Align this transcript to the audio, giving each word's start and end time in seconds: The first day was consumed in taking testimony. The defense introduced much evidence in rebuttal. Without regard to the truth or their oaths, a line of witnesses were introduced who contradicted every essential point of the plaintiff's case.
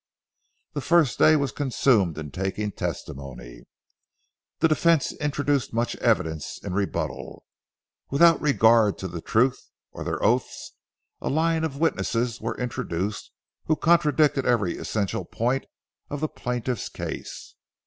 The 0.73 0.81
first 0.81 1.19
day 1.19 1.35
was 1.35 1.51
consumed 1.51 2.17
in 2.17 2.31
taking 2.31 2.71
testimony. 2.71 3.65
The 4.57 4.67
defense 4.67 5.11
introduced 5.13 5.75
much 5.75 5.95
evidence 5.97 6.57
in 6.63 6.73
rebuttal. 6.73 7.45
Without 8.09 8.41
regard 8.41 8.97
to 8.97 9.07
the 9.07 9.21
truth 9.21 9.61
or 9.91 10.03
their 10.03 10.23
oaths, 10.23 10.73
a 11.21 11.29
line 11.29 11.63
of 11.63 11.77
witnesses 11.77 12.41
were 12.41 12.57
introduced 12.57 13.29
who 13.65 13.75
contradicted 13.75 14.43
every 14.43 14.75
essential 14.75 15.23
point 15.23 15.67
of 16.09 16.19
the 16.19 16.27
plaintiff's 16.27 16.89
case. 16.89 17.53